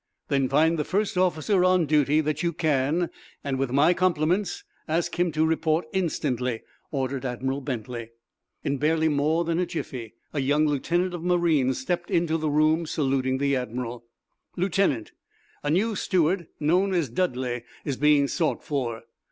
"Then 0.29 0.49
find 0.49 0.79
the 0.79 0.83
first 0.83 1.15
officer 1.15 1.63
on 1.63 1.85
duty 1.85 2.21
that 2.21 2.41
you 2.41 2.53
can, 2.53 3.11
and, 3.43 3.59
with 3.59 3.69
my 3.69 3.93
compliments, 3.93 4.63
ask 4.87 5.19
him 5.19 5.31
to 5.33 5.45
report 5.45 5.85
instantly," 5.93 6.63
ordered 6.89 7.23
Admiral 7.23 7.61
Bentley. 7.61 8.09
In 8.63 8.77
barely 8.77 9.09
more 9.09 9.45
than 9.45 9.59
a 9.59 9.65
jiffy 9.67 10.15
a 10.33 10.39
young 10.39 10.65
lieutenant 10.65 11.13
of 11.13 11.21
marine 11.21 11.75
stepped 11.75 12.09
into 12.09 12.37
the 12.37 12.49
room, 12.49 12.87
saluting 12.87 13.37
the 13.37 13.55
admiral. 13.55 14.03
"Lieutenant, 14.57 15.11
a 15.61 15.69
new 15.69 15.95
steward 15.95 16.47
known 16.59 16.95
as 16.95 17.07
Dudley 17.07 17.63
is 17.85 17.95
being 17.95 18.27
sought 18.27 18.63
for. 18.63 19.03